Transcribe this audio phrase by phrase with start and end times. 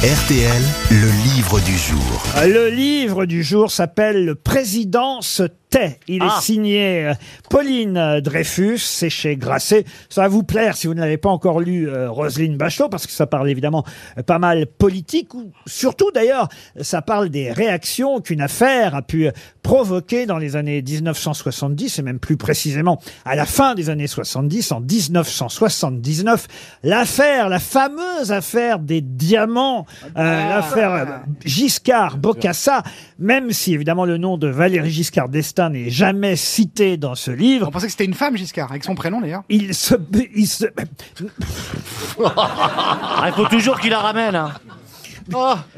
[0.00, 2.22] RTL, le livre du jour.
[2.46, 5.42] Le livre du jour s'appelle Le président se
[6.08, 7.14] Il est signé euh,
[7.50, 9.84] Pauline Dreyfus, c'est chez Grasset.
[10.08, 13.06] Ça va vous plaire si vous ne l'avez pas encore lu, euh, Roselyne Bachelot, parce
[13.06, 13.84] que ça parle évidemment
[14.16, 16.48] euh, pas mal politique, ou surtout d'ailleurs,
[16.80, 19.28] ça parle des réactions qu'une affaire a pu
[19.62, 24.72] provoquer dans les années 1970, et même plus précisément à la fin des années 70,
[24.72, 26.48] en 1979.
[26.82, 29.84] L'affaire, la fameuse affaire des diamants,
[30.16, 32.82] euh, l'affaire Giscard-Bocassa,
[33.18, 37.66] même si évidemment le nom de Valérie Giscard d'Estaing n'est jamais cité dans ce livre,
[37.68, 39.42] On pensait que c'était une femme, Giscard, avec son prénom d'ailleurs.
[39.48, 39.94] il se,
[40.34, 40.66] il se,
[42.18, 44.36] il faut toujours qu'il la ramène.
[44.36, 44.52] Hein.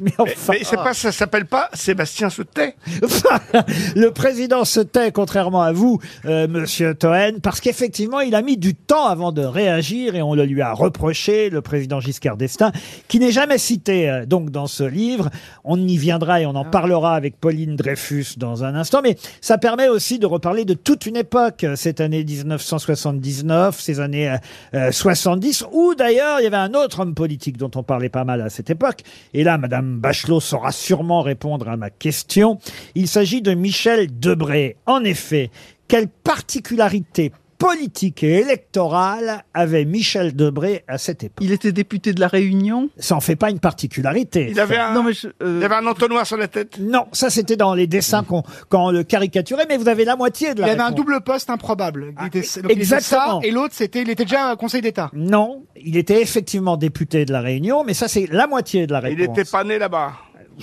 [0.00, 2.74] Mais enfin, Mais c'est pas, ça s'appelle pas Sébastien se tait.
[3.96, 8.56] le président se tait, contrairement à vous, euh, Monsieur Toen, parce qu'effectivement, il a mis
[8.56, 12.72] du temps avant de réagir et on le lui a reproché, le président Giscard d'Estaing,
[13.08, 15.30] qui n'est jamais cité euh, donc dans ce livre.
[15.64, 19.58] On y viendra et on en parlera avec Pauline Dreyfus dans un instant, mais ça
[19.58, 24.36] permet aussi de reparler de toute une époque, euh, cette année 1979, ces années euh,
[24.74, 28.24] euh, 70, où d'ailleurs il y avait un autre homme politique dont on parlait pas
[28.24, 29.02] mal à cette époque.
[29.34, 32.58] Et là, Madame Bachelot saura sûrement répondre à ma question.
[32.94, 34.76] Il s'agit de Michel Debré.
[34.86, 35.50] En effet,
[35.86, 42.20] quelle particularité politique et électorale avait Michel Debré à cette époque Il était député de
[42.20, 42.88] la Réunion.
[42.98, 44.48] Ça en fait pas une particularité.
[44.50, 46.78] Il avait un, Non mais je, euh, il avait un entonnoir sur la tête.
[46.78, 50.14] Non, ça c'était dans les dessins qu'on quand on le caricaturait, mais vous avez la
[50.16, 50.96] moitié de Il la avait un réponse.
[51.04, 52.06] double poste improbable.
[52.10, 53.40] Il Ah, était, donc il était exactement.
[53.42, 55.10] ça, et l'autre, c'était, il était déjà Conseil d'État.
[55.12, 59.00] Non, il était effectivement député de la Réunion, mais ça c'est la moitié de la
[59.10, 59.38] Il réponse.
[59.38, 60.12] était pas né là-bas.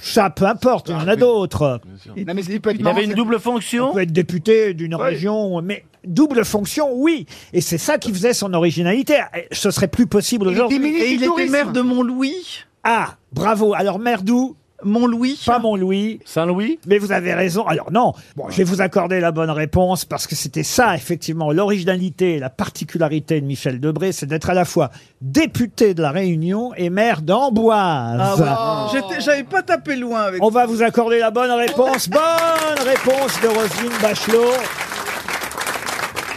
[0.01, 1.79] Ça, peu importe, il y en a d'autres.
[2.17, 3.93] Non, mais il peut être Il avait une c'est- double On fonction.
[3.93, 7.25] peut être député d'une région, mais double fonction, oui.
[7.53, 9.15] Et c'est ça qui faisait son originalité.
[9.35, 10.79] Et Ce serait plus possible Il était aujourd'hui.
[10.79, 12.63] ministre et il était maire de Montlouis.
[12.83, 13.73] Ah, bravo.
[13.73, 14.55] Alors, maire d'où?
[14.83, 15.39] Montlouis.
[15.45, 16.19] Pas Montlouis.
[16.25, 16.79] Saint-Louis.
[16.85, 17.65] Mais vous avez raison.
[17.65, 21.51] Alors non, bon, je vais vous accorder la bonne réponse parce que c'était ça, effectivement,
[21.53, 24.91] l'originalité, la particularité de Michel Debré, c'est d'être à la fois
[25.21, 28.19] député de la Réunion et maire d'Amboise.
[28.19, 28.91] Ah ouais.
[29.09, 30.43] J'étais- J'avais pas tapé loin avec.
[30.43, 32.09] On va vous accorder la bonne réponse.
[32.09, 34.51] Bonne réponse de Roselyne Bachelot.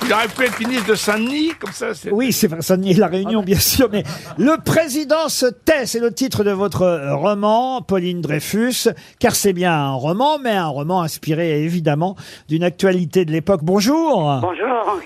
[0.09, 1.93] Il aurait pu être ministre de Saint-Denis, comme ça.
[1.93, 4.05] c'est- Oui, c'est vrai, nie la réunion, bien sûr, mais
[4.39, 9.53] le président se tait, c'est le titre de votre euh, roman, Pauline Dreyfus, car c'est
[9.53, 12.17] bien un roman, mais un roman inspiré évidemment
[12.49, 13.61] d'une actualité de l'époque.
[13.63, 14.39] Bonjour.
[14.41, 14.99] Bonjour.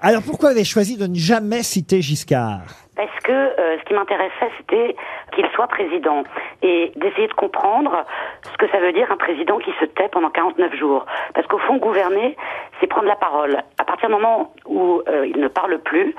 [0.00, 2.60] Alors pourquoi avez-vous choisi de ne jamais citer Giscard?
[3.00, 4.94] Parce que euh, ce qui m'intéressait, c'était
[5.32, 6.22] qu'il soit président
[6.60, 8.04] et d'essayer de comprendre
[8.42, 11.06] ce que ça veut dire un président qui se tait pendant 49 jours.
[11.32, 12.36] Parce qu'au fond, gouverner,
[12.78, 13.56] c'est prendre la parole.
[13.78, 16.14] À partir du moment où euh, il ne parle plus,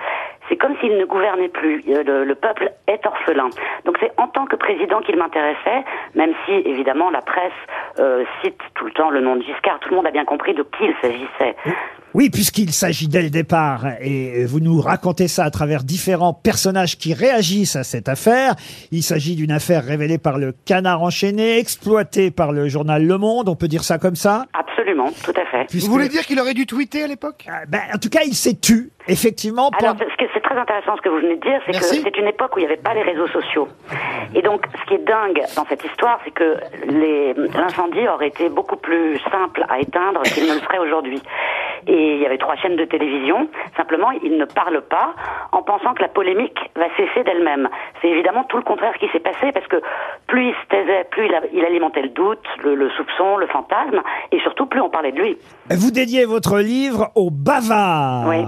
[0.49, 1.83] c'est comme s'il ne gouvernait plus.
[1.87, 3.51] Euh, Le, le peuple est orphelin.
[3.85, 5.83] Donc c'est en tant que président qu'il m'intéressait,
[6.15, 7.53] même si évidemment la presse
[8.41, 9.79] cite tout le temps le nom de Giscard.
[9.81, 11.55] Tout le monde a bien compris de qui il s'agissait.
[12.13, 16.97] Oui, puisqu'il s'agit dès le départ, et vous nous racontez ça à travers différents personnages
[16.97, 18.55] qui réagissent à cette affaire.
[18.91, 23.47] Il s'agit d'une affaire révélée par le Canard enchaîné, exploitée par le journal Le Monde,
[23.47, 25.67] on peut dire ça comme ça Absolument, tout à fait.
[25.69, 27.45] puisque- Vous voulez dire qu'il aurait dû tweeter à l'époque?
[27.49, 29.69] Ah, ben, en tout cas, il s'est tu, effectivement.
[29.79, 31.77] Alors, pendant- ce que c'est très intéressant ce que vous venez de dire, c'est que
[31.77, 32.01] Merci.
[32.03, 33.69] c'est une époque où il n'y avait pas les réseaux sociaux.
[34.35, 36.57] Et donc, ce qui est dingue dans cette histoire, c'est que
[36.89, 41.21] les- l'incendie aurait été beaucoup plus simple à éteindre qu'il ne le serait aujourd'hui.
[41.87, 43.47] Et il y avait trois chaînes de télévision.
[43.77, 45.13] Simplement, il ne parle pas
[45.51, 47.69] en pensant que la polémique va cesser d'elle-même.
[48.01, 49.81] C'est évidemment tout le contraire qui s'est passé parce que
[50.27, 53.47] plus il se taisait, plus il, a- il alimentait le doute, le, le soupçon, le
[53.47, 55.37] fantasme, et surtout plus on parlait de lui.
[55.69, 58.43] Vous dédiez votre livre aux bavards, Oui.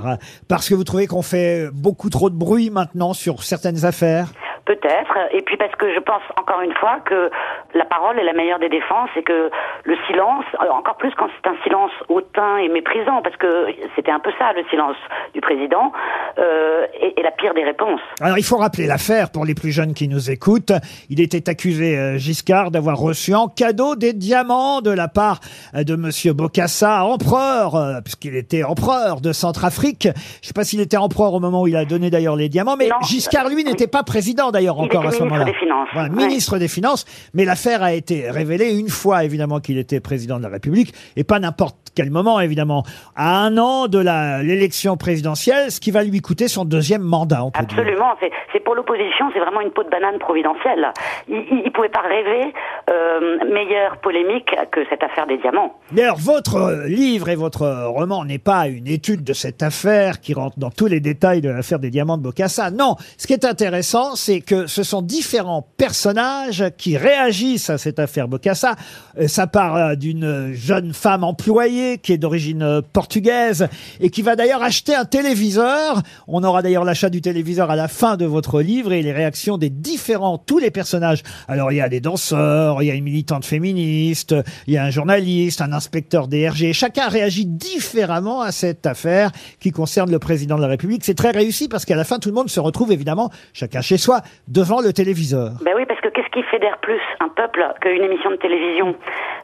[0.47, 4.27] parce que vous trouvez qu'on fait beaucoup trop de bruit maintenant sur certaines affaires.
[4.66, 7.29] Peut-être, et puis parce que je pense encore une fois que
[7.74, 9.50] la parole est la meilleure des défenses et que
[9.84, 14.19] le silence, encore plus quand c'est un silence hautain et méprisant, parce que c'était un
[14.19, 14.96] peu ça le silence
[15.34, 15.91] du président,
[16.38, 18.00] euh, est, est la pire des réponses.
[18.22, 20.72] Alors il faut rappeler l'affaire pour les plus jeunes qui nous écoutent.
[21.09, 25.39] Il était accusé, euh, Giscard, d'avoir reçu en cadeau des diamants de la part
[25.75, 30.04] euh, de Monsieur Bokassa, empereur, euh, puisqu'il était empereur de Centrafrique.
[30.04, 32.50] Je ne sais pas s'il était empereur au moment où il a donné d'ailleurs les
[32.50, 32.95] diamants, mais Non.
[33.01, 35.45] Giscard, lui, n'était pas président d'ailleurs Il encore était à ce ministre moment-là.
[35.45, 35.88] des Finances.
[35.94, 36.15] Voilà, Ouais.
[36.27, 37.05] ministre des Finances.
[37.33, 41.25] Mais l'affaire a été révélée une fois, évidemment, qu'il était président de la République, et
[41.25, 42.84] pas n'importe quel moment, évidemment.
[43.16, 47.44] À un an de la- l'élection présidentielle, ce qui va lui coûter son deuxième mandat,
[47.45, 47.80] on peut dire.
[47.80, 50.88] Absolument, c'est c'est pour l'opposition, c'est vraiment une peau de banane providentielle.
[51.28, 52.54] Il, il pouvait pas rêver
[52.90, 55.74] euh, meilleure polémique que cette affaire des diamants.
[55.92, 60.19] D'ailleurs, votre euh, livre et votre euh, roman n'est pas une étude de cette affaire
[60.22, 62.69] qui rentre dans tous les détails de l'affaire des diamants de Bocassa.
[62.72, 68.00] Non, ce qui est intéressant, c'est que ce sont différents personnages qui réagissent à cette
[68.00, 68.75] affaire Bocassa.
[69.19, 73.68] Euh, Ça part euh, d'une jeune femme employée qui est d'origine euh, portugaise
[74.00, 76.01] et qui va d'ailleurs acheter un téléviseur.
[76.27, 79.57] On aura d'ailleurs l'achat du téléviseur à la fin de votre livre et les réactions
[79.57, 81.24] des différents, tous les personnages.
[81.47, 84.35] Alors il y a des danseurs, il y a une militante féministe,
[84.68, 86.74] il y a un journaliste, un inspecteur DRG.
[86.74, 91.03] Chacun réagit différemment à cette affaire qui concerne le président de la République.
[91.03, 93.97] C'est très réussi parce qu'à la fin tout le monde se retrouve évidemment, chacun chez
[93.97, 95.51] soi, devant le téléviseur.
[95.63, 98.95] Ben oui, parce que qu'est-ce qui fédère plus un peuple qu'une émission de télévision?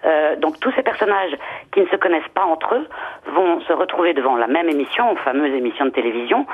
[0.06, 1.36] Euh, Donc tous ces personnages
[1.74, 2.88] qui ne se connaissent pas entre eux
[3.34, 6.46] vont se retrouver devant la même émission, fameuse émission de télévision,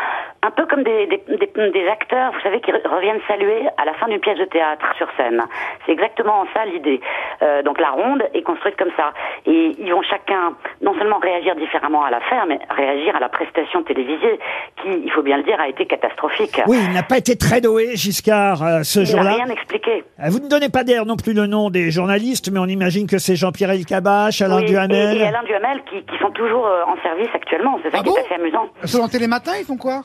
[0.42, 3.86] un peu comme des, des, des- des acteurs, vous savez, qui re- reviennent saluer à
[3.86, 5.44] la fin d'une pièce de théâtre sur scène.
[5.86, 7.00] C'est exactement ça l'idée.
[7.42, 9.14] Euh, donc la ronde est construite comme ça.
[9.46, 13.84] Et ils vont chacun non seulement réagir différemment à l'affaire, mais réagir à la prestation
[13.84, 14.40] télévisée
[14.82, 16.62] qui, il faut bien le dire, a été catastrophique.
[16.68, 19.34] Oui, il n'a pas été très doué, Giscard, euh, ce Il n'a jour-là.
[19.36, 20.04] rien expliqué.
[20.20, 23.08] Euh, Vous ne donnez pas d'ailleurs non plus le nom des journalistes, mais on imagine
[23.08, 25.18] que c'est Jean-Pierre Elkabbach, Alain Oui, Duhamel.
[25.18, 27.80] Et, et Alain Duhamel qui, qui sont toujours en service actuellement.
[27.84, 28.68] C'est ça Ah qui bon est assez amusant.
[28.86, 30.02] Sur un télématin, ils font quoi?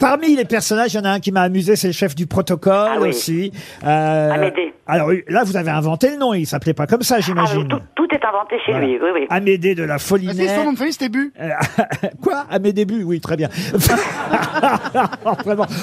[0.00, 2.26] Parmi les personnages, il y en a un qui m'a amusé, c'est le chef du
[2.26, 3.08] protocole Ah oui.
[3.10, 3.52] aussi.
[3.86, 4.74] Euh, Amédée.
[4.88, 7.68] Alors là, vous avez inventé le nom, il s'appelait pas comme ça, Ah, j'imagine.
[7.68, 8.86] tout, tout est inventé chez Voilà.
[8.86, 9.26] lui, oui, oui.
[9.28, 10.16] Amédée de la Ah, C'est
[10.56, 11.30] son nom de famille, c'était Bu.
[11.40, 11.50] Euh,
[12.22, 12.46] Quoi?
[12.50, 13.48] À mes débuts, oui, très bien.
[15.44, 15.66] Vraiment.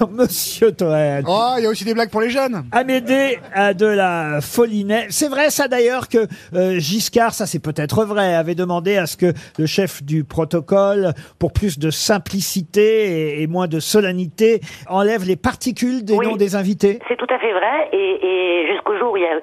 [0.00, 1.22] Non, Monsieur Toen.
[1.28, 2.64] Oh, il y a aussi des blagues pour les jeunes.
[2.72, 5.08] Amédée euh, de la Follinet.
[5.10, 9.18] C'est vrai ça d'ailleurs que euh, Giscard, ça c'est peut-être vrai, avait demandé à ce
[9.18, 15.26] que le chef du protocole, pour plus de simplicité et, et moins de solennité, enlève
[15.26, 16.26] les particules des Oui.
[16.26, 16.98] noms des invités.
[17.06, 17.90] C'est tout à fait vrai.
[17.92, 17.98] Et,
[18.30, 19.40] et jusqu'au jour où il y a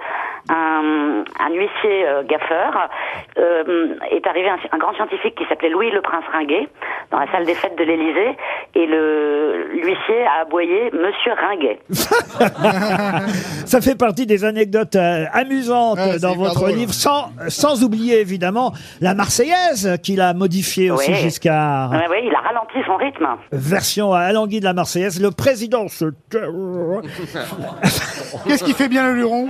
[0.50, 2.90] un, un huissier euh, gaffeur,
[3.38, 6.68] euh, est arrivé un, un grand scientifique qui s'appelait Louis le Prince Ringuet
[7.12, 8.38] dans la salle des fêtes de l'Élysée.
[8.76, 11.80] Et le l'huissier a aboyé Monsieur Ringuet.
[13.66, 16.72] Ça fait partie des anecdotes euh, amusantes Ouais, c'est dans hyper votre drôle.
[16.72, 18.72] livre, sans, sans oublier évidemment
[19.02, 21.18] la Marseillaise qu'il a modifiée aussi Ouais.
[21.18, 21.92] Giscard.
[21.92, 23.28] Ouais, ouais, il a ralenti son rythme.
[23.52, 26.06] Version à Alangui de la Marseillaise, le président se...
[28.48, 29.48] Qu'est-ce qui fait bien le luron?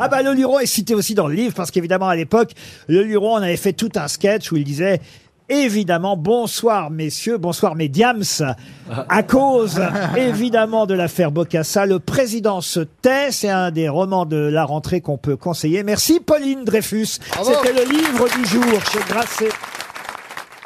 [0.00, 2.50] Ah bah le Luron est cité aussi dans le livre parce qu'évidemment à l'époque,
[2.86, 5.00] le Luron on avait fait tout un sketch où il disait
[5.48, 8.22] évidemment bonsoir messieurs, bonsoir mesdiams.
[9.08, 9.80] À cause
[10.18, 13.30] évidemment de l'affaire Bocassa, le président se tait.
[13.30, 15.82] C'est un des romans de la rentrée qu'on peut conseiller.
[15.82, 17.18] Merci Pauline Dreyfus.
[17.42, 19.48] C'était le livre du jour chez Grasset.